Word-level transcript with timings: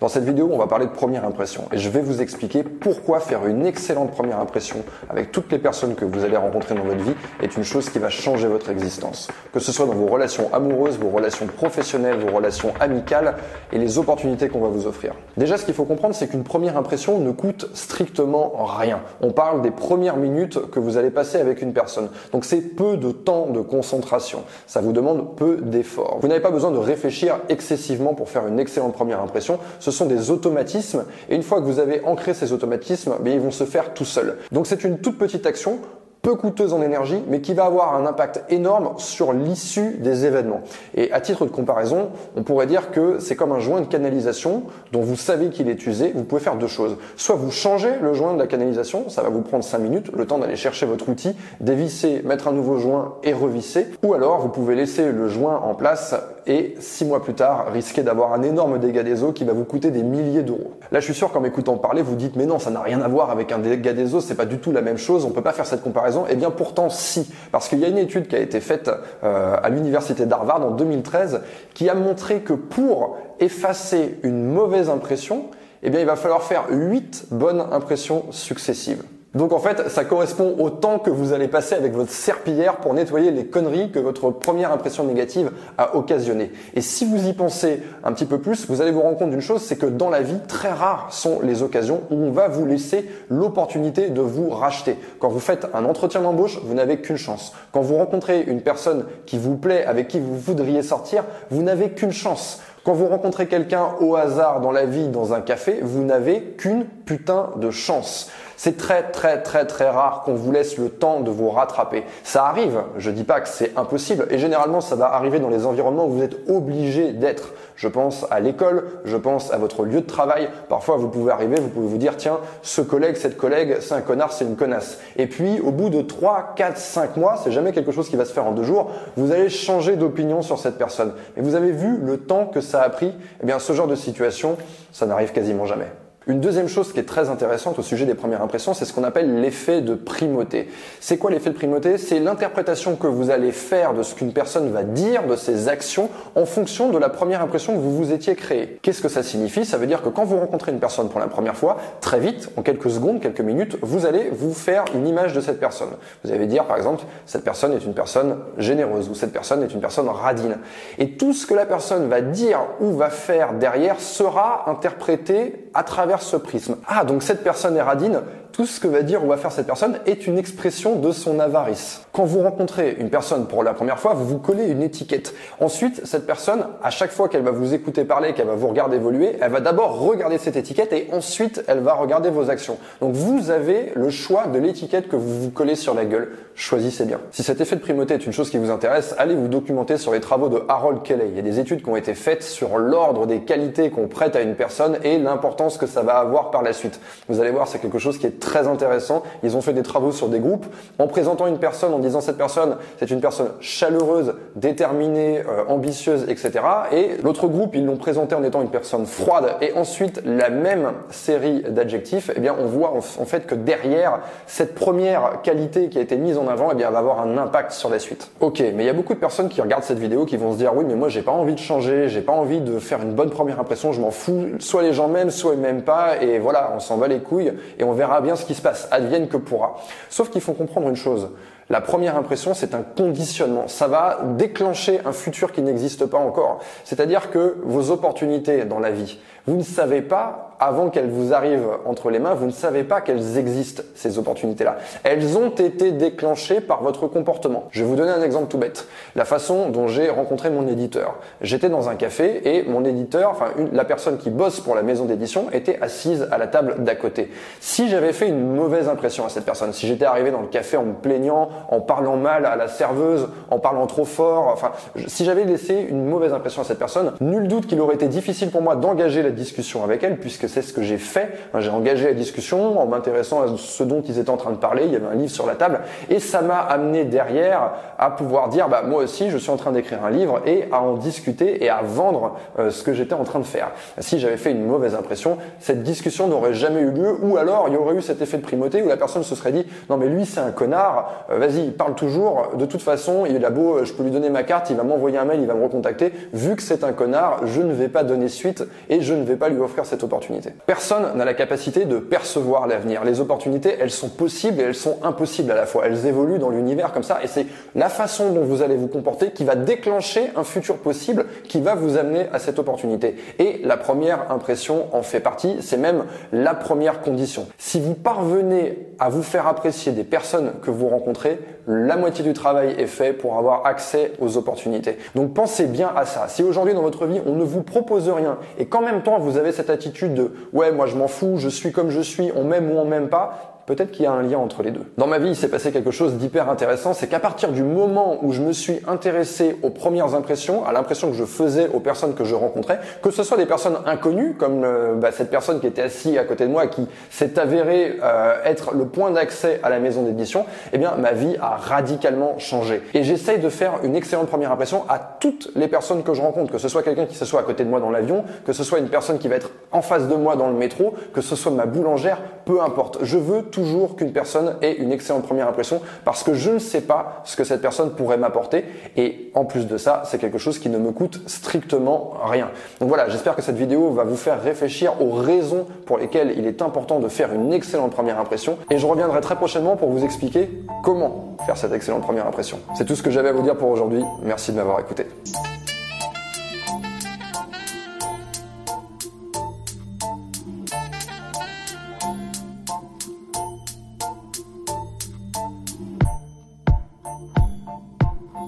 Dans 0.00 0.06
cette 0.06 0.22
vidéo, 0.22 0.48
on 0.52 0.58
va 0.58 0.68
parler 0.68 0.86
de 0.86 0.92
première 0.92 1.24
impression 1.24 1.64
et 1.72 1.78
je 1.78 1.90
vais 1.90 2.00
vous 2.00 2.22
expliquer 2.22 2.62
pourquoi 2.62 3.18
faire 3.18 3.48
une 3.48 3.66
excellente 3.66 4.12
première 4.12 4.38
impression 4.38 4.84
avec 5.10 5.32
toutes 5.32 5.50
les 5.50 5.58
personnes 5.58 5.96
que 5.96 6.04
vous 6.04 6.22
allez 6.22 6.36
rencontrer 6.36 6.76
dans 6.76 6.84
votre 6.84 7.02
vie 7.02 7.14
est 7.42 7.56
une 7.56 7.64
chose 7.64 7.90
qui 7.90 7.98
va 7.98 8.08
changer 8.08 8.46
votre 8.46 8.70
existence. 8.70 9.26
Que 9.52 9.58
ce 9.58 9.72
soit 9.72 9.86
dans 9.86 9.94
vos 9.94 10.06
relations 10.06 10.54
amoureuses, 10.54 11.00
vos 11.00 11.08
relations 11.08 11.48
professionnelles, 11.48 12.16
vos 12.20 12.32
relations 12.32 12.74
amicales 12.78 13.38
et 13.72 13.78
les 13.78 13.98
opportunités 13.98 14.48
qu'on 14.48 14.60
va 14.60 14.68
vous 14.68 14.86
offrir. 14.86 15.14
Déjà, 15.36 15.58
ce 15.58 15.64
qu'il 15.64 15.74
faut 15.74 15.84
comprendre, 15.84 16.14
c'est 16.14 16.28
qu'une 16.28 16.44
première 16.44 16.76
impression 16.76 17.18
ne 17.18 17.32
coûte 17.32 17.68
strictement 17.74 18.52
rien. 18.66 19.00
On 19.20 19.32
parle 19.32 19.62
des 19.62 19.72
premières 19.72 20.16
minutes 20.16 20.70
que 20.70 20.78
vous 20.78 20.96
allez 20.96 21.10
passer 21.10 21.40
avec 21.40 21.60
une 21.60 21.72
personne. 21.72 22.08
Donc 22.30 22.44
c'est 22.44 22.60
peu 22.60 22.98
de 22.98 23.10
temps 23.10 23.46
de 23.46 23.60
concentration. 23.60 24.44
Ça 24.68 24.80
vous 24.80 24.92
demande 24.92 25.34
peu 25.34 25.56
d'efforts. 25.56 26.18
Vous 26.20 26.28
n'avez 26.28 26.38
pas 26.38 26.52
besoin 26.52 26.70
de 26.70 26.78
réfléchir 26.78 27.40
excessivement 27.48 28.14
pour 28.14 28.28
faire 28.28 28.46
une 28.46 28.60
excellente 28.60 28.92
première 28.92 29.20
impression 29.20 29.58
sont 29.90 30.06
des 30.06 30.30
automatismes 30.30 31.04
et 31.28 31.36
une 31.36 31.42
fois 31.42 31.60
que 31.60 31.66
vous 31.66 31.78
avez 31.78 32.02
ancré 32.04 32.34
ces 32.34 32.52
automatismes, 32.52 33.16
bien, 33.20 33.34
ils 33.34 33.40
vont 33.40 33.50
se 33.50 33.64
faire 33.64 33.94
tout 33.94 34.04
seuls. 34.04 34.38
Donc 34.52 34.66
c'est 34.66 34.84
une 34.84 34.98
toute 34.98 35.18
petite 35.18 35.46
action 35.46 35.78
peu 36.22 36.34
coûteuse 36.34 36.72
en 36.72 36.82
énergie, 36.82 37.22
mais 37.28 37.40
qui 37.40 37.54
va 37.54 37.64
avoir 37.64 37.94
un 37.94 38.06
impact 38.06 38.44
énorme 38.48 38.94
sur 38.98 39.32
l'issue 39.32 39.98
des 39.98 40.26
événements. 40.26 40.62
Et 40.94 41.12
à 41.12 41.20
titre 41.20 41.44
de 41.44 41.50
comparaison, 41.50 42.10
on 42.36 42.42
pourrait 42.42 42.66
dire 42.66 42.90
que 42.90 43.18
c'est 43.18 43.36
comme 43.36 43.52
un 43.52 43.60
joint 43.60 43.80
de 43.80 43.86
canalisation 43.86 44.64
dont 44.92 45.00
vous 45.00 45.16
savez 45.16 45.50
qu'il 45.50 45.68
est 45.68 45.86
usé. 45.86 46.12
Vous 46.14 46.24
pouvez 46.24 46.40
faire 46.40 46.56
deux 46.56 46.66
choses. 46.66 46.96
Soit 47.16 47.36
vous 47.36 47.50
changez 47.50 47.92
le 48.00 48.14
joint 48.14 48.34
de 48.34 48.38
la 48.38 48.46
canalisation, 48.46 49.08
ça 49.08 49.22
va 49.22 49.28
vous 49.28 49.42
prendre 49.42 49.64
5 49.64 49.78
minutes, 49.78 50.10
le 50.14 50.26
temps 50.26 50.38
d'aller 50.38 50.56
chercher 50.56 50.86
votre 50.86 51.08
outil, 51.08 51.36
dévisser, 51.60 52.22
mettre 52.24 52.48
un 52.48 52.52
nouveau 52.52 52.78
joint 52.78 53.14
et 53.22 53.32
revisser. 53.32 53.86
Ou 54.02 54.14
alors 54.14 54.40
vous 54.40 54.48
pouvez 54.48 54.74
laisser 54.74 55.10
le 55.10 55.28
joint 55.28 55.56
en 55.56 55.74
place 55.74 56.14
et 56.46 56.74
six 56.78 57.04
mois 57.04 57.22
plus 57.22 57.34
tard 57.34 57.66
risquer 57.72 58.02
d'avoir 58.02 58.32
un 58.32 58.42
énorme 58.42 58.78
dégât 58.78 59.02
des 59.02 59.22
eaux 59.22 59.32
qui 59.32 59.44
va 59.44 59.52
vous 59.52 59.64
coûter 59.64 59.90
des 59.90 60.02
milliers 60.02 60.42
d'euros. 60.42 60.72
Là, 60.92 61.00
je 61.00 61.04
suis 61.04 61.14
sûr 61.14 61.32
qu'en 61.32 61.40
m'écoutant 61.40 61.76
parler, 61.76 62.02
vous 62.02 62.16
dites 62.16 62.36
mais 62.36 62.46
non, 62.46 62.58
ça 62.58 62.70
n'a 62.70 62.80
rien 62.80 63.00
à 63.00 63.08
voir 63.08 63.30
avec 63.30 63.52
un 63.52 63.58
dégât 63.58 63.92
des 63.92 64.14
eaux, 64.14 64.20
c'est 64.20 64.34
pas 64.34 64.44
du 64.44 64.58
tout 64.58 64.72
la 64.72 64.82
même 64.82 64.98
chose, 64.98 65.24
on 65.24 65.30
peut 65.30 65.42
pas 65.42 65.52
faire 65.52 65.66
cette 65.66 65.82
comparaison. 65.82 66.24
Eh 66.28 66.36
bien, 66.36 66.50
pourtant, 66.50 66.90
si, 66.90 67.30
parce 67.52 67.68
qu'il 67.68 67.78
y 67.78 67.84
a 67.84 67.88
une 67.88 67.98
étude 67.98 68.28
qui 68.28 68.36
a 68.36 68.40
été 68.40 68.60
faite 68.60 68.90
euh, 69.24 69.56
à 69.62 69.68
l'université 69.68 70.26
d'Harvard 70.26 70.64
en 70.64 70.70
2013 70.70 71.42
qui 71.74 71.88
a 71.88 71.94
montré 71.94 72.40
que 72.40 72.52
pour 72.52 73.16
effacer 73.40 74.18
une 74.22 74.44
mauvaise 74.44 74.90
impression, 74.90 75.46
eh 75.82 75.90
bien, 75.90 76.00
il 76.00 76.06
va 76.06 76.16
falloir 76.16 76.42
faire 76.42 76.66
8 76.70 77.26
bonnes 77.30 77.64
impressions 77.72 78.24
successives. 78.30 79.02
Donc 79.38 79.52
en 79.52 79.60
fait, 79.60 79.88
ça 79.88 80.04
correspond 80.04 80.56
au 80.58 80.68
temps 80.68 80.98
que 80.98 81.10
vous 81.10 81.32
allez 81.32 81.46
passer 81.46 81.76
avec 81.76 81.92
votre 81.92 82.10
serpillière 82.10 82.78
pour 82.78 82.92
nettoyer 82.92 83.30
les 83.30 83.46
conneries 83.46 83.92
que 83.92 84.00
votre 84.00 84.30
première 84.32 84.72
impression 84.72 85.04
négative 85.04 85.52
a 85.78 85.94
occasionné. 85.94 86.50
Et 86.74 86.80
si 86.80 87.04
vous 87.04 87.28
y 87.28 87.32
pensez 87.34 87.80
un 88.02 88.12
petit 88.12 88.24
peu 88.24 88.38
plus, 88.38 88.66
vous 88.66 88.82
allez 88.82 88.90
vous 88.90 89.00
rendre 89.00 89.16
compte 89.16 89.30
d'une 89.30 89.40
chose, 89.40 89.62
c'est 89.62 89.76
que 89.76 89.86
dans 89.86 90.10
la 90.10 90.22
vie, 90.22 90.40
très 90.48 90.72
rares 90.72 91.06
sont 91.12 91.38
les 91.40 91.62
occasions 91.62 92.00
où 92.10 92.16
on 92.16 92.32
va 92.32 92.48
vous 92.48 92.66
laisser 92.66 93.08
l'opportunité 93.30 94.08
de 94.10 94.20
vous 94.20 94.50
racheter. 94.50 94.96
Quand 95.20 95.28
vous 95.28 95.38
faites 95.38 95.68
un 95.72 95.84
entretien 95.84 96.20
d'embauche, 96.20 96.58
vous 96.64 96.74
n'avez 96.74 97.00
qu'une 97.00 97.16
chance. 97.16 97.52
Quand 97.70 97.80
vous 97.80 97.94
rencontrez 97.94 98.42
une 98.42 98.62
personne 98.62 99.04
qui 99.24 99.38
vous 99.38 99.56
plaît, 99.56 99.84
avec 99.84 100.08
qui 100.08 100.18
vous 100.18 100.36
voudriez 100.36 100.82
sortir, 100.82 101.22
vous 101.52 101.62
n'avez 101.62 101.90
qu'une 101.90 102.10
chance. 102.10 102.60
Quand 102.84 102.94
vous 102.94 103.06
rencontrez 103.06 103.46
quelqu'un 103.46 103.90
au 104.00 104.16
hasard 104.16 104.62
dans 104.62 104.72
la 104.72 104.86
vie, 104.86 105.08
dans 105.08 105.34
un 105.34 105.42
café, 105.42 105.78
vous 105.82 106.02
n'avez 106.02 106.42
qu'une 106.56 106.86
putain 107.04 107.50
de 107.56 107.70
chance. 107.70 108.30
C'est 108.58 108.76
très 108.76 109.04
très 109.04 109.40
très 109.40 109.66
très 109.66 109.88
rare 109.88 110.22
qu'on 110.24 110.34
vous 110.34 110.50
laisse 110.50 110.78
le 110.78 110.88
temps 110.88 111.20
de 111.20 111.30
vous 111.30 111.48
rattraper. 111.48 112.02
Ça 112.24 112.44
arrive, 112.44 112.82
je 112.96 113.12
dis 113.12 113.22
pas 113.22 113.40
que 113.40 113.48
c'est 113.48 113.78
impossible, 113.78 114.26
et 114.30 114.38
généralement 114.38 114.80
ça 114.80 114.96
va 114.96 115.14
arriver 115.14 115.38
dans 115.38 115.48
les 115.48 115.64
environnements 115.64 116.06
où 116.06 116.10
vous 116.10 116.24
êtes 116.24 116.36
obligé 116.50 117.12
d'être. 117.12 117.52
Je 117.76 117.86
pense 117.86 118.26
à 118.32 118.40
l'école, 118.40 118.84
je 119.04 119.16
pense 119.16 119.52
à 119.52 119.58
votre 119.58 119.84
lieu 119.84 120.00
de 120.00 120.06
travail. 120.06 120.48
Parfois 120.68 120.96
vous 120.96 121.08
pouvez 121.08 121.30
arriver, 121.30 121.60
vous 121.60 121.68
pouvez 121.68 121.86
vous 121.86 121.98
dire 121.98 122.16
tiens, 122.16 122.40
ce 122.62 122.80
collègue, 122.80 123.14
cette 123.14 123.36
collègue, 123.36 123.76
c'est 123.80 123.94
un 123.94 124.00
connard, 124.00 124.32
c'est 124.32 124.44
une 124.44 124.56
connasse. 124.56 124.98
Et 125.16 125.28
puis 125.28 125.60
au 125.60 125.70
bout 125.70 125.88
de 125.88 126.02
3, 126.02 126.54
4, 126.56 126.76
5 126.76 127.16
mois, 127.16 127.36
c'est 127.42 127.52
jamais 127.52 127.70
quelque 127.70 127.92
chose 127.92 128.08
qui 128.08 128.16
va 128.16 128.24
se 128.24 128.32
faire 128.32 128.46
en 128.46 128.52
deux 128.52 128.64
jours, 128.64 128.90
vous 129.16 129.30
allez 129.30 129.50
changer 129.50 129.94
d'opinion 129.94 130.42
sur 130.42 130.58
cette 130.58 130.78
personne. 130.78 131.12
Mais 131.36 131.42
vous 131.42 131.54
avez 131.54 131.70
vu 131.70 131.96
le 131.96 132.18
temps 132.18 132.46
que 132.46 132.60
ça 132.60 132.82
a 132.82 132.90
pris? 132.90 133.14
Eh 133.40 133.46
bien 133.46 133.60
ce 133.60 133.72
genre 133.72 133.86
de 133.86 133.94
situation, 133.94 134.56
ça 134.90 135.06
n'arrive 135.06 135.30
quasiment 135.30 135.64
jamais. 135.64 135.86
Une 136.28 136.40
deuxième 136.40 136.68
chose 136.68 136.92
qui 136.92 137.00
est 137.00 137.04
très 137.04 137.30
intéressante 137.30 137.78
au 137.78 137.82
sujet 137.82 138.04
des 138.04 138.14
premières 138.14 138.42
impressions, 138.42 138.74
c'est 138.74 138.84
ce 138.84 138.92
qu'on 138.92 139.02
appelle 139.02 139.40
l'effet 139.40 139.80
de 139.80 139.94
primauté. 139.94 140.68
C'est 141.00 141.16
quoi 141.16 141.30
l'effet 141.30 141.48
de 141.48 141.54
primauté? 141.54 141.96
C'est 141.96 142.20
l'interprétation 142.20 142.96
que 142.96 143.06
vous 143.06 143.30
allez 143.30 143.50
faire 143.50 143.94
de 143.94 144.02
ce 144.02 144.14
qu'une 144.14 144.34
personne 144.34 144.70
va 144.70 144.82
dire, 144.82 145.26
de 145.26 145.36
ses 145.36 145.68
actions, 145.68 146.10
en 146.34 146.44
fonction 146.44 146.90
de 146.90 146.98
la 146.98 147.08
première 147.08 147.40
impression 147.40 147.72
que 147.72 147.78
vous 147.78 147.96
vous 147.96 148.12
étiez 148.12 148.34
créée. 148.34 148.78
Qu'est-ce 148.82 149.00
que 149.00 149.08
ça 149.08 149.22
signifie? 149.22 149.64
Ça 149.64 149.78
veut 149.78 149.86
dire 149.86 150.02
que 150.02 150.10
quand 150.10 150.26
vous 150.26 150.38
rencontrez 150.38 150.70
une 150.70 150.80
personne 150.80 151.08
pour 151.08 151.18
la 151.18 151.28
première 151.28 151.56
fois, 151.56 151.78
très 152.02 152.20
vite, 152.20 152.50
en 152.58 152.62
quelques 152.62 152.90
secondes, 152.90 153.20
quelques 153.22 153.40
minutes, 153.40 153.78
vous 153.80 154.04
allez 154.04 154.28
vous 154.30 154.52
faire 154.52 154.84
une 154.94 155.08
image 155.08 155.32
de 155.32 155.40
cette 155.40 155.58
personne. 155.58 155.96
Vous 156.24 156.30
allez 156.30 156.46
dire 156.46 156.66
par 156.66 156.76
exemple, 156.76 157.04
cette 157.24 157.42
personne 157.42 157.72
est 157.72 157.86
une 157.86 157.94
personne 157.94 158.36
généreuse 158.58 159.08
ou 159.08 159.14
cette 159.14 159.32
personne 159.32 159.62
est 159.62 159.72
une 159.72 159.80
personne 159.80 160.10
radine. 160.10 160.58
Et 160.98 161.12
tout 161.12 161.32
ce 161.32 161.46
que 161.46 161.54
la 161.54 161.64
personne 161.64 162.06
va 162.06 162.20
dire 162.20 162.60
ou 162.80 162.92
va 162.92 163.08
faire 163.08 163.54
derrière 163.54 163.98
sera 163.98 164.68
interprété 164.68 165.67
à 165.78 165.84
travers 165.84 166.22
ce 166.22 166.36
prisme. 166.36 166.76
Ah, 166.88 167.04
donc 167.04 167.22
cette 167.22 167.44
personne 167.44 167.76
est 167.76 167.82
radine, 167.82 168.20
tout 168.58 168.66
ce 168.66 168.80
que 168.80 168.88
va 168.88 169.02
dire 169.02 169.24
ou 169.24 169.28
va 169.28 169.36
faire 169.36 169.52
cette 169.52 169.68
personne 169.68 170.00
est 170.04 170.26
une 170.26 170.36
expression 170.36 170.96
de 170.96 171.12
son 171.12 171.38
avarice. 171.38 172.02
Quand 172.10 172.24
vous 172.24 172.40
rencontrez 172.40 172.96
une 172.98 173.08
personne 173.08 173.46
pour 173.46 173.62
la 173.62 173.72
première 173.72 174.00
fois, 174.00 174.14
vous 174.14 174.26
vous 174.26 174.38
collez 174.38 174.64
une 174.64 174.82
étiquette. 174.82 175.32
Ensuite, 175.60 176.04
cette 176.04 176.26
personne, 176.26 176.66
à 176.82 176.90
chaque 176.90 177.12
fois 177.12 177.28
qu'elle 177.28 177.42
va 177.42 177.52
vous 177.52 177.72
écouter 177.72 178.04
parler, 178.04 178.32
qu'elle 178.32 178.48
va 178.48 178.56
vous 178.56 178.66
regarder 178.66 178.96
évoluer, 178.96 179.36
elle 179.40 179.52
va 179.52 179.60
d'abord 179.60 180.00
regarder 180.00 180.38
cette 180.38 180.56
étiquette 180.56 180.92
et 180.92 181.06
ensuite 181.12 181.62
elle 181.68 181.78
va 181.78 181.94
regarder 181.94 182.30
vos 182.30 182.50
actions. 182.50 182.78
Donc 183.00 183.12
vous 183.12 183.52
avez 183.52 183.92
le 183.94 184.10
choix 184.10 184.48
de 184.48 184.58
l'étiquette 184.58 185.06
que 185.06 185.14
vous 185.14 185.40
vous 185.40 185.50
collez 185.52 185.76
sur 185.76 185.94
la 185.94 186.04
gueule. 186.04 186.32
Choisissez 186.56 187.04
bien. 187.04 187.20
Si 187.30 187.44
cet 187.44 187.60
effet 187.60 187.76
de 187.76 187.80
primauté 187.80 188.14
est 188.14 188.26
une 188.26 188.32
chose 188.32 188.50
qui 188.50 188.58
vous 188.58 188.72
intéresse, 188.72 189.14
allez 189.18 189.36
vous 189.36 189.46
documenter 189.46 189.98
sur 189.98 190.10
les 190.10 190.20
travaux 190.20 190.48
de 190.48 190.64
Harold 190.68 191.04
Kelly. 191.04 191.26
Il 191.28 191.36
y 191.36 191.38
a 191.38 191.42
des 191.42 191.60
études 191.60 191.84
qui 191.84 191.88
ont 191.90 191.96
été 191.96 192.14
faites 192.14 192.42
sur 192.42 192.76
l'ordre 192.78 193.24
des 193.26 193.42
qualités 193.42 193.90
qu'on 193.90 194.08
prête 194.08 194.34
à 194.34 194.40
une 194.40 194.56
personne 194.56 194.98
et 195.04 195.16
l'importance 195.18 195.78
que 195.78 195.86
ça 195.86 196.02
va 196.02 196.14
avoir 196.14 196.50
par 196.50 196.62
la 196.62 196.72
suite. 196.72 196.98
Vous 197.28 197.40
allez 197.40 197.52
voir, 197.52 197.68
c'est 197.68 197.78
quelque 197.78 198.00
chose 198.00 198.18
qui 198.18 198.26
est 198.26 198.40
très 198.40 198.47
intéressant. 198.56 199.22
Ils 199.42 199.56
ont 199.56 199.60
fait 199.60 199.72
des 199.72 199.82
travaux 199.82 200.12
sur 200.12 200.28
des 200.28 200.40
groupes 200.40 200.66
en 200.98 201.06
présentant 201.06 201.46
une 201.46 201.58
personne, 201.58 201.92
en 201.92 201.98
disant 201.98 202.20
cette 202.20 202.38
personne, 202.38 202.76
c'est 202.98 203.10
une 203.10 203.20
personne 203.20 203.48
chaleureuse, 203.60 204.34
déterminée, 204.56 205.40
euh, 205.40 205.64
ambitieuse, 205.68 206.24
etc. 206.28 206.52
Et 206.92 207.10
l'autre 207.22 207.48
groupe, 207.48 207.74
ils 207.74 207.84
l'ont 207.84 207.96
présenté 207.96 208.34
en 208.34 208.42
étant 208.42 208.62
une 208.62 208.70
personne 208.70 209.06
froide. 209.06 209.56
Et 209.60 209.72
ensuite, 209.74 210.22
la 210.24 210.50
même 210.50 210.92
série 211.10 211.62
d'adjectifs, 211.68 212.30
eh 212.34 212.40
bien, 212.40 212.54
on 212.58 212.66
voit 212.66 212.94
en, 212.94 213.24
fait 213.24 213.46
que 213.46 213.54
derrière 213.54 214.20
cette 214.46 214.74
première 214.74 215.42
qualité 215.42 215.88
qui 215.88 215.98
a 215.98 216.00
été 216.00 216.16
mise 216.16 216.38
en 216.38 216.48
avant, 216.48 216.70
eh 216.72 216.74
bien, 216.74 216.90
va 216.90 216.98
avoir 216.98 217.20
un 217.20 217.36
impact 217.36 217.72
sur 217.72 217.90
la 217.90 217.98
suite. 217.98 218.30
Ok, 218.40 218.60
mais 218.60 218.84
il 218.84 218.86
y 218.86 218.90
a 218.90 218.94
beaucoup 218.94 219.14
de 219.14 219.18
personnes 219.18 219.48
qui 219.48 219.60
regardent 219.60 219.84
cette 219.84 219.98
vidéo 219.98 220.24
qui 220.24 220.36
vont 220.36 220.52
se 220.52 220.58
dire 220.58 220.74
oui, 220.74 220.84
mais 220.86 220.94
moi, 220.94 221.08
j'ai 221.08 221.22
pas 221.22 221.32
envie 221.32 221.54
de 221.54 221.60
changer, 221.60 222.08
j'ai 222.08 222.22
pas 222.22 222.32
envie 222.32 222.60
de 222.60 222.78
faire 222.78 223.02
une 223.02 223.12
bonne 223.12 223.30
première 223.30 223.60
impression, 223.60 223.92
je 223.92 224.00
m'en 224.00 224.10
fous. 224.10 224.46
Soit 224.58 224.82
les 224.82 224.92
gens 224.92 225.08
m'aiment, 225.08 225.30
soit 225.30 225.54
ils 225.54 225.60
m'aiment 225.60 225.82
pas, 225.82 226.22
et 226.22 226.38
voilà, 226.38 226.72
on 226.74 226.80
s'en 226.80 226.96
va 226.96 227.08
les 227.08 227.20
couilles, 227.20 227.52
et 227.78 227.84
on 227.84 227.92
verra 227.92 228.20
bien 228.20 228.36
ce 228.38 228.46
qui 228.46 228.54
se 228.54 228.62
passe, 228.62 228.88
advienne 228.90 229.28
que 229.28 229.36
pourra. 229.36 229.76
Sauf 230.08 230.30
qu'il 230.30 230.40
faut 230.40 230.54
comprendre 230.54 230.88
une 230.88 230.96
chose. 230.96 231.30
La 231.70 231.82
première 231.82 232.16
impression, 232.16 232.54
c'est 232.54 232.74
un 232.74 232.82
conditionnement. 232.82 233.68
Ça 233.68 233.88
va 233.88 234.20
déclencher 234.36 235.00
un 235.04 235.12
futur 235.12 235.52
qui 235.52 235.60
n'existe 235.60 236.06
pas 236.06 236.18
encore. 236.18 236.60
C'est-à-dire 236.84 237.30
que 237.30 237.56
vos 237.62 237.90
opportunités 237.90 238.64
dans 238.64 238.78
la 238.78 238.90
vie, 238.90 239.18
vous 239.46 239.56
ne 239.56 239.62
savez 239.62 240.02
pas 240.02 240.56
avant 240.60 240.90
qu'elles 240.90 241.08
vous 241.08 241.32
arrivent 241.32 241.68
entre 241.86 242.10
les 242.10 242.18
mains, 242.18 242.34
vous 242.34 242.46
ne 242.46 242.50
savez 242.50 242.82
pas 242.82 243.00
qu'elles 243.00 243.38
existent, 243.38 243.82
ces 243.94 244.18
opportunités-là. 244.18 244.76
Elles 245.04 245.38
ont 245.38 245.50
été 245.50 245.92
déclenchées 245.92 246.60
par 246.60 246.82
votre 246.82 247.06
comportement. 247.06 247.68
Je 247.70 247.82
vais 247.82 247.88
vous 247.88 247.96
donner 247.96 248.10
un 248.10 248.22
exemple 248.22 248.48
tout 248.48 248.58
bête. 248.58 248.86
La 249.14 249.24
façon 249.24 249.68
dont 249.70 249.88
j'ai 249.88 250.10
rencontré 250.10 250.50
mon 250.50 250.66
éditeur. 250.66 251.16
J'étais 251.40 251.68
dans 251.68 251.88
un 251.88 251.94
café 251.94 252.56
et 252.56 252.64
mon 252.64 252.84
éditeur, 252.84 253.30
enfin 253.30 253.46
la 253.72 253.84
personne 253.84 254.18
qui 254.18 254.30
bosse 254.30 254.60
pour 254.60 254.74
la 254.74 254.82
maison 254.82 255.04
d'édition, 255.04 255.46
était 255.52 255.78
assise 255.80 256.28
à 256.30 256.38
la 256.38 256.48
table 256.48 256.82
d'à 256.84 256.94
côté. 256.94 257.30
Si 257.60 257.88
j'avais 257.88 258.12
fait 258.12 258.28
une 258.28 258.54
mauvaise 258.54 258.88
impression 258.88 259.24
à 259.24 259.28
cette 259.28 259.44
personne, 259.44 259.72
si 259.72 259.86
j'étais 259.86 260.04
arrivé 260.04 260.30
dans 260.30 260.42
le 260.42 260.48
café 260.48 260.76
en 260.76 260.84
me 260.84 260.94
plaignant, 260.94 261.48
en 261.68 261.80
parlant 261.80 262.16
mal 262.16 262.46
à 262.46 262.56
la 262.56 262.68
serveuse, 262.68 263.28
en 263.50 263.58
parlant 263.58 263.86
trop 263.86 264.04
fort, 264.04 264.48
enfin, 264.52 264.72
si 265.06 265.24
j'avais 265.24 265.44
laissé 265.44 265.86
une 265.88 266.04
mauvaise 266.04 266.32
impression 266.32 266.62
à 266.62 266.64
cette 266.64 266.78
personne, 266.78 267.12
nul 267.20 267.48
doute 267.48 267.66
qu'il 267.66 267.80
aurait 267.80 267.94
été 267.94 268.08
difficile 268.08 268.50
pour 268.50 268.62
moi 268.62 268.76
d'engager 268.76 269.22
la 269.22 269.30
discussion 269.30 269.84
avec 269.84 270.02
elle 270.02 270.18
puisque 270.18 270.48
c'est 270.48 270.62
ce 270.62 270.72
que 270.72 270.82
j'ai 270.82 270.98
fait. 270.98 271.30
J'ai 271.58 271.70
engagé 271.70 272.06
la 272.06 272.14
discussion 272.14 272.80
en 272.80 272.86
m'intéressant 272.86 273.42
à 273.42 273.46
ce 273.56 273.82
dont 273.82 274.02
ils 274.02 274.18
étaient 274.18 274.30
en 274.30 274.36
train 274.36 274.52
de 274.52 274.56
parler. 274.56 274.84
Il 274.86 274.92
y 274.92 274.96
avait 274.96 275.06
un 275.06 275.14
livre 275.14 275.30
sur 275.30 275.46
la 275.46 275.54
table 275.54 275.80
et 276.10 276.20
ça 276.20 276.42
m'a 276.42 276.58
amené 276.58 277.04
derrière 277.04 277.72
à 277.98 278.10
pouvoir 278.10 278.48
dire 278.48 278.68
bah 278.68 278.82
moi 278.84 279.02
aussi 279.02 279.30
je 279.30 279.38
suis 279.38 279.50
en 279.50 279.56
train 279.56 279.72
d'écrire 279.72 280.04
un 280.04 280.10
livre 280.10 280.40
et 280.46 280.68
à 280.72 280.80
en 280.80 280.94
discuter 280.94 281.64
et 281.64 281.68
à 281.68 281.82
vendre 281.82 282.36
euh, 282.58 282.70
ce 282.70 282.82
que 282.82 282.92
j'étais 282.92 283.14
en 283.14 283.24
train 283.24 283.40
de 283.40 283.44
faire. 283.44 283.70
Si 283.98 284.18
j'avais 284.18 284.36
fait 284.36 284.50
une 284.50 284.64
mauvaise 284.64 284.94
impression, 284.94 285.38
cette 285.58 285.82
discussion 285.82 286.28
n'aurait 286.28 286.54
jamais 286.54 286.80
eu 286.80 286.90
lieu 286.90 287.16
ou 287.22 287.36
alors 287.36 287.66
il 287.68 287.74
y 287.74 287.76
aurait 287.76 287.96
eu 287.96 288.02
cet 288.02 288.22
effet 288.22 288.36
de 288.36 288.42
primauté 288.42 288.82
où 288.82 288.88
la 288.88 288.96
personne 288.96 289.22
se 289.22 289.34
serait 289.34 289.52
dit 289.52 289.66
non 289.88 289.96
mais 289.96 290.08
lui 290.08 290.26
c'est 290.26 290.40
un 290.40 290.52
connard, 290.52 291.24
euh, 291.30 291.38
vas-y, 291.48 291.70
parle 291.70 291.94
toujours. 291.94 292.50
De 292.56 292.66
toute 292.66 292.82
façon, 292.82 293.24
il 293.26 293.44
a 293.44 293.50
beau, 293.50 293.84
je 293.84 293.92
peux 293.92 294.02
lui 294.02 294.10
donner 294.10 294.30
ma 294.30 294.42
carte, 294.42 294.70
il 294.70 294.76
va 294.76 294.82
m'envoyer 294.82 295.18
un 295.18 295.24
mail, 295.24 295.40
il 295.40 295.46
va 295.46 295.54
me 295.54 295.62
recontacter. 295.62 296.12
Vu 296.32 296.56
que 296.56 296.62
c'est 296.62 296.84
un 296.84 296.92
connard, 296.92 297.46
je 297.46 297.62
ne 297.62 297.72
vais 297.72 297.88
pas 297.88 298.04
donner 298.04 298.28
suite 298.28 298.64
et 298.88 299.00
je 299.00 299.14
ne 299.14 299.24
vais 299.24 299.36
pas 299.36 299.48
lui 299.48 299.60
offrir 299.60 299.86
cette 299.86 300.02
opportunité. 300.02 300.52
Personne 300.66 301.16
n'a 301.16 301.24
la 301.24 301.34
capacité 301.34 301.84
de 301.84 301.98
percevoir 301.98 302.66
l'avenir. 302.66 303.04
Les 303.04 303.20
opportunités, 303.20 303.76
elles 303.80 303.90
sont 303.90 304.08
possibles 304.08 304.60
et 304.60 304.64
elles 304.64 304.74
sont 304.74 304.98
impossibles 305.02 305.50
à 305.50 305.54
la 305.54 305.66
fois. 305.66 305.86
Elles 305.86 306.06
évoluent 306.06 306.38
dans 306.38 306.50
l'univers 306.50 306.92
comme 306.92 307.02
ça 307.02 307.20
et 307.22 307.26
c'est 307.26 307.46
la 307.74 307.88
façon 307.88 308.32
dont 308.32 308.42
vous 308.42 308.62
allez 308.62 308.76
vous 308.76 308.88
comporter 308.88 309.30
qui 309.30 309.44
va 309.44 309.54
déclencher 309.54 310.30
un 310.36 310.44
futur 310.44 310.78
possible 310.78 311.26
qui 311.44 311.60
va 311.60 311.74
vous 311.74 311.96
amener 311.96 312.26
à 312.32 312.38
cette 312.38 312.58
opportunité. 312.58 313.16
Et 313.38 313.60
la 313.64 313.76
première 313.76 314.30
impression 314.30 314.86
en 314.92 315.02
fait 315.02 315.20
partie, 315.20 315.56
c'est 315.60 315.76
même 315.76 316.04
la 316.32 316.54
première 316.54 317.00
condition. 317.00 317.46
Si 317.58 317.80
vous 317.80 317.94
parvenez 317.94 318.88
à 318.98 319.08
vous 319.08 319.22
faire 319.22 319.46
apprécier 319.46 319.92
des 319.92 320.04
personnes 320.04 320.52
que 320.62 320.70
vous 320.70 320.88
rencontrez, 320.88 321.37
la 321.66 321.96
moitié 321.96 322.24
du 322.24 322.32
travail 322.32 322.74
est 322.78 322.86
fait 322.86 323.12
pour 323.12 323.36
avoir 323.36 323.66
accès 323.66 324.12
aux 324.20 324.36
opportunités. 324.36 324.98
Donc 325.14 325.34
pensez 325.34 325.66
bien 325.66 325.90
à 325.94 326.06
ça. 326.06 326.28
Si 326.28 326.42
aujourd'hui 326.42 326.74
dans 326.74 326.82
votre 326.82 327.06
vie 327.06 327.20
on 327.26 327.34
ne 327.34 327.44
vous 327.44 327.62
propose 327.62 328.08
rien 328.08 328.38
et 328.58 328.66
qu'en 328.66 328.82
même 328.82 329.02
temps 329.02 329.18
vous 329.18 329.36
avez 329.36 329.52
cette 329.52 329.70
attitude 329.70 330.14
de 330.14 330.32
ouais 330.52 330.72
moi 330.72 330.86
je 330.86 330.96
m'en 330.96 331.08
fous, 331.08 331.36
je 331.36 331.48
suis 331.48 331.72
comme 331.72 331.90
je 331.90 332.00
suis, 332.00 332.30
on 332.34 332.44
m'aime 332.44 332.70
ou 332.70 332.78
on 332.78 332.84
m'aime 332.84 333.08
pas, 333.08 333.57
peut-être 333.68 333.90
qu'il 333.90 334.04
y 334.04 334.08
a 334.08 334.12
un 334.12 334.22
lien 334.22 334.38
entre 334.38 334.62
les 334.62 334.70
deux. 334.70 334.80
Dans 334.96 335.06
ma 335.06 335.18
vie, 335.18 335.28
il 335.28 335.36
s'est 335.36 335.50
passé 335.50 335.72
quelque 335.72 335.90
chose 335.90 336.14
d'hyper 336.14 336.48
intéressant, 336.48 336.94
c'est 336.94 337.06
qu'à 337.06 337.20
partir 337.20 337.52
du 337.52 337.62
moment 337.62 338.18
où 338.22 338.32
je 338.32 338.40
me 338.40 338.52
suis 338.52 338.80
intéressé 338.88 339.56
aux 339.62 339.68
premières 339.68 340.14
impressions, 340.14 340.64
à 340.64 340.72
l'impression 340.72 341.10
que 341.10 341.16
je 341.16 341.24
faisais 341.24 341.68
aux 341.74 341.80
personnes 341.80 342.14
que 342.14 342.24
je 342.24 342.34
rencontrais, 342.34 342.80
que 343.02 343.10
ce 343.10 343.22
soit 343.22 343.36
des 343.36 343.44
personnes 343.44 343.76
inconnues, 343.84 344.34
comme 344.38 344.64
euh, 344.64 344.94
bah, 344.94 345.12
cette 345.12 345.28
personne 345.28 345.60
qui 345.60 345.66
était 345.66 345.82
assise 345.82 346.16
à 346.16 346.24
côté 346.24 346.46
de 346.46 346.50
moi, 346.50 346.66
qui 346.66 346.88
s'est 347.10 347.38
avérée 347.38 347.98
euh, 348.02 348.36
être 348.44 348.72
le 348.74 348.86
point 348.86 349.10
d'accès 349.10 349.60
à 349.62 349.68
la 349.68 349.80
maison 349.80 350.02
d'édition, 350.02 350.46
eh 350.72 350.78
bien 350.78 350.94
ma 350.96 351.12
vie 351.12 351.36
a 351.38 351.56
radicalement 351.56 352.38
changé. 352.38 352.80
Et 352.94 353.02
j'essaye 353.02 353.38
de 353.38 353.50
faire 353.50 353.80
une 353.82 353.94
excellente 353.94 354.28
première 354.28 354.50
impression 354.50 354.84
à 354.88 354.98
toutes 354.98 355.50
les 355.56 355.68
personnes 355.68 356.02
que 356.02 356.14
je 356.14 356.22
rencontre, 356.22 356.52
que 356.52 356.58
ce 356.58 356.68
soit 356.68 356.82
quelqu'un 356.82 357.04
qui 357.04 357.16
se 357.16 357.26
soit 357.26 357.40
à 357.40 357.42
côté 357.42 357.64
de 357.64 357.68
moi 357.68 357.80
dans 357.80 357.90
l'avion, 357.90 358.24
que 358.46 358.54
ce 358.54 358.64
soit 358.64 358.78
une 358.78 358.88
personne 358.88 359.18
qui 359.18 359.28
va 359.28 359.34
être 359.34 359.50
en 359.72 359.82
face 359.82 360.08
de 360.08 360.14
moi 360.14 360.36
dans 360.36 360.48
le 360.48 360.54
métro, 360.54 360.94
que 361.12 361.20
ce 361.20 361.36
soit 361.36 361.52
ma 361.52 361.66
boulangère, 361.66 362.18
peu 362.46 362.62
importe. 362.62 362.98
Je 363.02 363.18
veux 363.18 363.42
toujours 363.58 363.96
qu'une 363.96 364.12
personne 364.12 364.54
ait 364.62 364.74
une 364.74 364.92
excellente 364.92 365.24
première 365.24 365.48
impression 365.48 365.80
parce 366.04 366.22
que 366.22 366.32
je 366.32 366.52
ne 366.52 366.58
sais 366.58 366.80
pas 366.80 367.22
ce 367.24 367.36
que 367.36 367.42
cette 367.42 367.60
personne 367.60 367.90
pourrait 367.90 368.16
m'apporter 368.16 368.64
et 368.96 369.30
en 369.34 369.44
plus 369.44 369.66
de 369.66 369.76
ça, 369.76 370.02
c'est 370.04 370.18
quelque 370.18 370.38
chose 370.38 370.58
qui 370.60 370.68
ne 370.68 370.78
me 370.78 370.92
coûte 370.92 371.20
strictement 371.26 372.14
rien. 372.24 372.50
Donc 372.80 372.88
voilà, 372.88 373.08
j'espère 373.08 373.34
que 373.34 373.42
cette 373.42 373.56
vidéo 373.56 373.90
va 373.90 374.04
vous 374.04 374.16
faire 374.16 374.40
réfléchir 374.40 375.02
aux 375.02 375.10
raisons 375.10 375.66
pour 375.86 375.98
lesquelles 375.98 376.34
il 376.36 376.46
est 376.46 376.62
important 376.62 377.00
de 377.00 377.08
faire 377.08 377.32
une 377.32 377.52
excellente 377.52 377.90
première 377.90 378.20
impression 378.20 378.58
et 378.70 378.78
je 378.78 378.86
reviendrai 378.86 379.20
très 379.20 379.34
prochainement 379.34 379.76
pour 379.76 379.90
vous 379.90 380.04
expliquer 380.04 380.48
comment 380.84 381.36
faire 381.44 381.56
cette 381.56 381.72
excellente 381.72 382.02
première 382.02 382.26
impression. 382.26 382.60
C'est 382.76 382.84
tout 382.84 382.94
ce 382.94 383.02
que 383.02 383.10
j'avais 383.10 383.30
à 383.30 383.32
vous 383.32 383.42
dire 383.42 383.56
pour 383.56 383.70
aujourd'hui. 383.70 384.04
Merci 384.22 384.52
de 384.52 384.56
m'avoir 384.56 384.78
écouté. 384.78 385.06